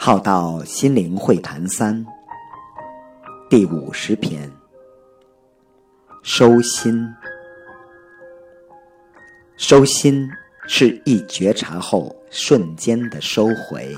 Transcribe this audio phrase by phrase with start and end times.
[0.00, 2.06] 浩道心灵会谈三。
[3.50, 4.48] 第五十篇：
[6.22, 7.12] 收心。
[9.56, 10.30] 收心
[10.68, 13.92] 是一觉察后瞬间的收回，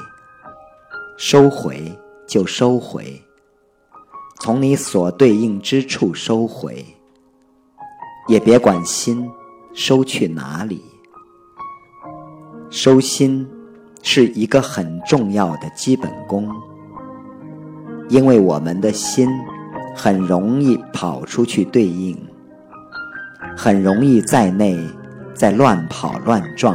[1.19, 1.95] 收回
[2.27, 3.23] 就收回，
[4.39, 6.83] 从你所对应之处收回，
[8.27, 9.31] 也别管心
[9.75, 10.83] 收去哪里。
[12.71, 13.47] 收心
[14.03, 16.49] 是一个很重要的基本功，
[18.09, 19.29] 因为我们的心
[19.95, 22.19] 很容易跑出去对应，
[23.57, 24.77] 很容易在内
[25.35, 26.75] 在乱跑乱撞，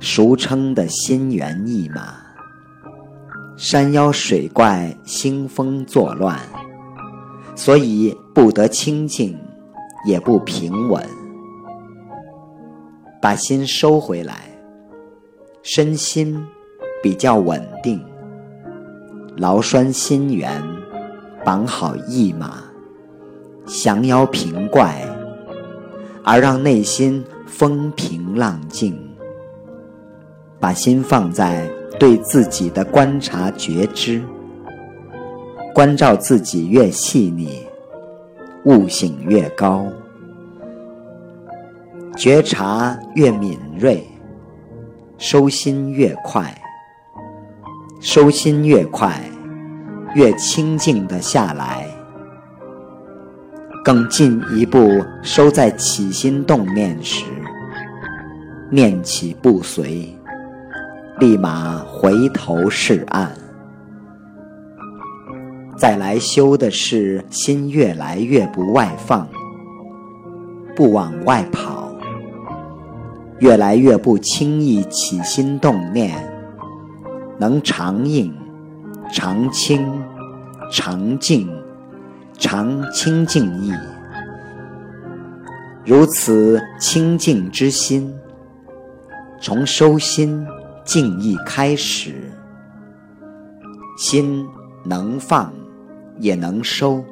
[0.00, 2.14] 俗称的心猿意马，
[3.56, 6.38] 山妖水怪兴风作乱，
[7.54, 9.36] 所以不得清静，
[10.06, 11.02] 也不平稳，
[13.20, 14.51] 把心收回来。
[15.62, 16.44] 身心
[17.00, 18.04] 比较稳定，
[19.36, 20.50] 牢拴心猿，
[21.44, 22.64] 绑好驿马，
[23.64, 25.00] 降妖平怪，
[26.24, 28.98] 而让内心风平浪静。
[30.58, 34.20] 把心放在对自己的观察觉知，
[35.72, 37.64] 关照自己越细腻，
[38.64, 39.86] 悟性越高，
[42.16, 44.04] 觉察越敏锐。
[45.24, 46.52] 收心越快，
[48.00, 49.22] 收心越快，
[50.16, 51.86] 越清静的下来。
[53.84, 57.24] 更进一步收在起心动念时，
[58.68, 60.12] 念起不随，
[61.20, 63.30] 立马回头是岸。
[65.78, 69.28] 再来修的是心越来越不外放，
[70.74, 71.81] 不往外跑。
[73.38, 76.14] 越来越不轻易起心动念，
[77.38, 78.32] 能常应、
[79.12, 79.84] 常清、
[80.70, 81.48] 常静、
[82.38, 83.72] 常清静意。
[85.84, 88.14] 如此清净之心，
[89.40, 90.46] 从收心
[90.84, 92.30] 静意开始，
[93.98, 94.46] 心
[94.84, 95.52] 能放
[96.18, 97.04] 也能收，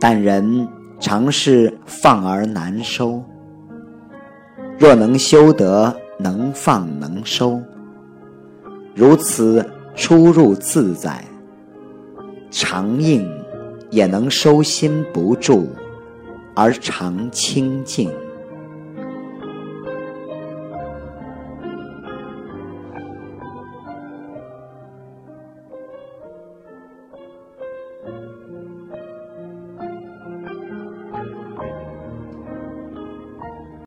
[0.00, 0.66] 但人
[0.98, 3.22] 常是放而难收。
[4.78, 7.60] 若能修得能放能收，
[8.94, 9.64] 如此
[9.94, 11.24] 出入自在，
[12.50, 13.26] 常应
[13.90, 15.68] 也能收心不住，
[16.54, 18.10] 而常清净。